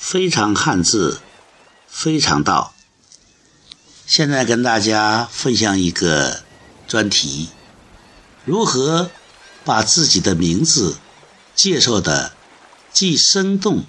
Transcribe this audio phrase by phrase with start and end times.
[0.00, 1.20] 非常汉字，
[1.86, 2.72] 非常道。
[4.06, 6.40] 现在跟大家分享一个
[6.88, 7.50] 专题：
[8.46, 9.10] 如何
[9.62, 10.96] 把自己的名字
[11.54, 12.32] 介绍的
[12.92, 13.84] 既生动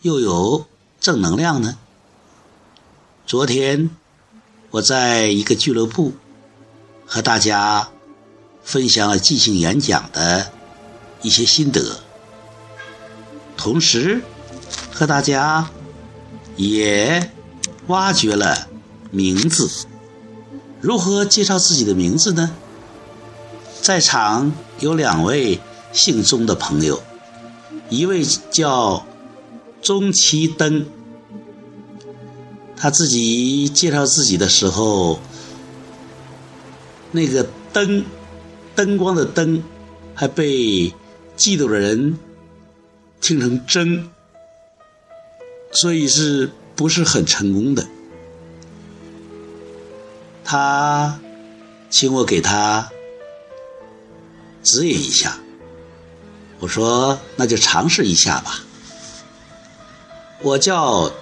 [0.00, 0.66] 又有
[0.98, 1.76] 正能量呢？
[3.26, 3.90] 昨天
[4.70, 6.14] 我在一个俱乐部
[7.06, 7.90] 和大家
[8.64, 10.50] 分享了即兴演讲的
[11.20, 12.02] 一些心得，
[13.58, 14.22] 同时。
[14.98, 15.70] 和大家
[16.56, 17.30] 也
[17.86, 18.66] 挖掘了
[19.12, 19.86] 名字，
[20.80, 22.50] 如何介绍自己的名字呢？
[23.80, 25.60] 在场有两位
[25.92, 27.00] 姓钟的朋友，
[27.88, 29.06] 一位叫
[29.80, 30.86] 钟其灯，
[32.76, 35.20] 他自己介绍自己的时候，
[37.12, 38.04] 那个灯，
[38.74, 39.62] 灯光的灯，
[40.12, 40.92] 还被
[41.36, 42.18] 嫉妒的人
[43.20, 44.10] 听成真。
[45.70, 47.86] 所以是不是很成功的？
[50.44, 51.20] 他
[51.90, 52.90] 请我给他
[54.62, 55.38] 指引一下，
[56.58, 58.60] 我说那就尝试一下吧。
[60.40, 61.12] 我叫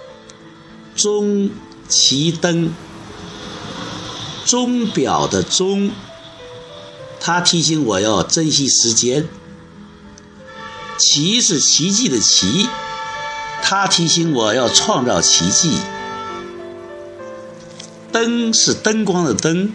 [0.95, 1.49] 钟
[1.89, 2.71] 奇登，
[4.45, 5.91] 钟表的钟，
[7.19, 9.27] 他提醒我要珍惜时间。
[10.97, 12.67] 奇是奇迹的奇。
[13.61, 15.79] 他提醒我要创造奇迹。
[18.11, 19.73] 灯是灯光的灯，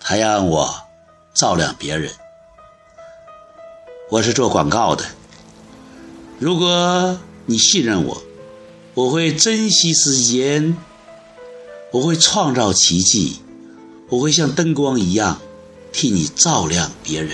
[0.00, 0.82] 他让我
[1.34, 2.12] 照亮别人。
[4.08, 5.04] 我是做广告的，
[6.38, 8.22] 如果你信任我，
[8.94, 10.76] 我会珍惜时间，
[11.90, 13.42] 我会创造奇迹，
[14.08, 15.40] 我会像灯光一样
[15.92, 17.32] 替你照亮别人。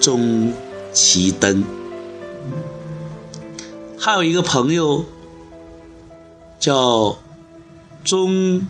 [0.00, 0.54] 中
[0.94, 1.62] 其灯。
[4.02, 5.04] 还有一个朋友
[6.58, 7.18] 叫
[8.02, 8.66] 钟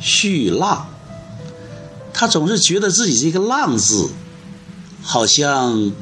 [0.00, 0.88] 旭浪，
[2.14, 4.08] 他总是觉得自己这个“浪”字
[5.02, 5.92] 好像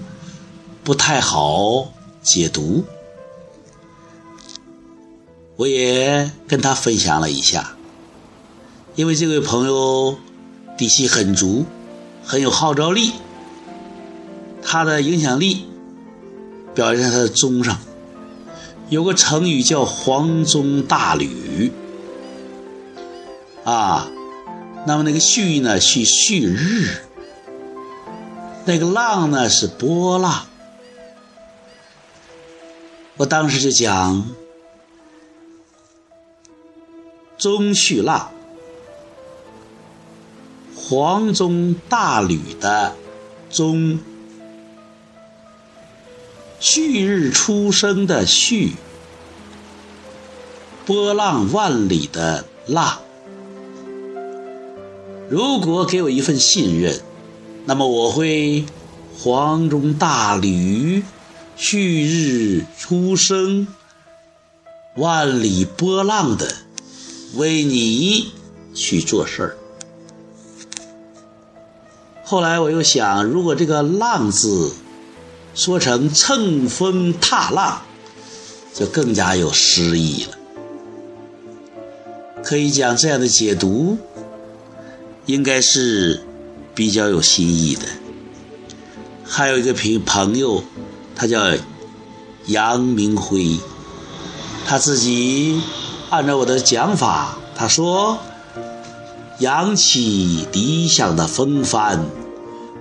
[0.84, 1.92] 不太好
[2.22, 2.84] 解读。
[5.56, 7.76] 我也跟他分享了一下，
[8.94, 10.16] 因为这位朋友
[10.78, 11.64] 底气很足，
[12.24, 13.10] 很有号召力，
[14.62, 15.66] 他的影响力
[16.76, 17.76] 表现在他的中上。
[18.88, 21.72] 有个成语叫“黄钟大吕”，
[23.64, 24.08] 啊，
[24.86, 26.88] 那么那个“旭”呢，是旭日；
[28.64, 30.46] 那个“浪”呢，是波浪。
[33.16, 34.30] 我当时就讲
[37.36, 38.30] “钟旭浪”，
[40.76, 42.94] 黄钟大吕的
[43.50, 43.98] “钟”。
[46.58, 48.72] 旭日初升的旭，
[50.86, 53.00] 波浪万里的浪。
[55.28, 56.98] 如果给我一份信任，
[57.66, 58.64] 那么我会
[59.18, 61.04] 黄钟大吕，
[61.56, 63.66] 旭日初升，
[64.96, 66.54] 万里波浪的
[67.34, 68.32] 为你
[68.74, 69.56] 去做事儿。
[72.24, 74.72] 后来我又想，如果这个“浪”字。
[75.56, 77.80] 说成乘风踏浪，
[78.74, 80.36] 就更加有诗意了。
[82.44, 83.96] 可以讲这样的解读，
[85.24, 86.22] 应该是
[86.74, 87.82] 比较有新意的。
[89.24, 90.62] 还有一个朋朋友，
[91.14, 91.40] 他叫
[92.44, 93.58] 杨明辉，
[94.66, 95.62] 他自己
[96.10, 98.18] 按照我的讲法，他说
[99.40, 102.04] ：“扬起理想的风帆，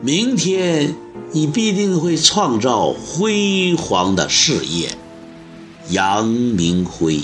[0.01, 0.97] 明天。”
[1.35, 4.97] 你必定会创造辉煌的事业，
[5.89, 7.19] 杨明辉。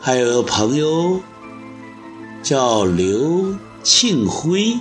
[0.00, 1.20] 还有个朋友
[2.42, 4.80] 叫刘庆辉，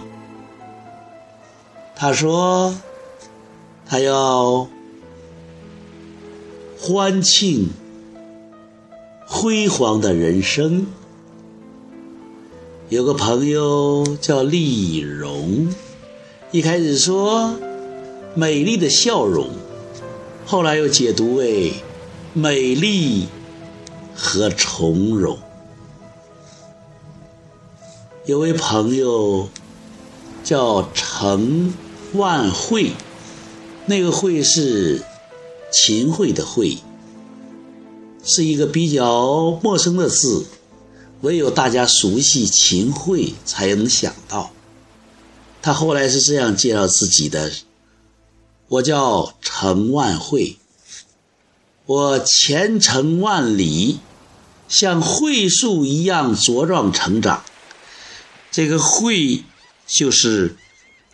[1.98, 2.74] 他说
[3.86, 4.70] 他要
[6.80, 7.72] 欢庆
[9.28, 10.88] 辉煌的人生。
[12.88, 15.68] 有个朋友叫丽蓉。
[16.54, 17.58] 一开始说
[18.36, 19.50] 美丽的笑容，
[20.46, 21.74] 后来又解读为
[22.32, 23.28] 美丽
[24.14, 25.40] 和从容。
[28.28, 29.50] 有位朋友
[30.44, 31.74] 叫程
[32.14, 32.92] 万慧，
[33.88, 35.02] 那个“慧”是
[35.72, 36.78] 秦桧的“慧”，
[38.24, 40.46] 是一个比较陌生的字，
[41.22, 44.52] 唯有大家熟悉秦桧才能想到。
[45.64, 47.50] 他后来是这样介绍自己的
[48.68, 50.58] ：“我叫程万惠，
[51.86, 54.00] 我前程万里，
[54.68, 57.46] 像桧树一样茁壮成长。
[58.52, 59.46] 这个桧
[59.88, 60.58] 就是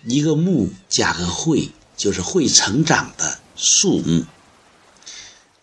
[0.06, 4.25] 一个木加个会，就是会成长的树木。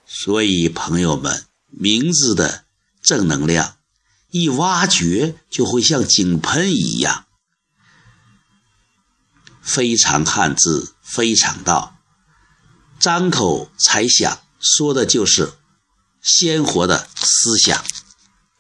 [0.07, 2.63] 所以，朋友们，名字的
[3.03, 3.79] 正能量
[4.31, 7.26] 一挖掘，就会像井喷一样，
[9.67, 11.97] 非常汉字，非常道，
[13.01, 15.55] 张口才想说的就是
[16.23, 17.85] 鲜活的思想。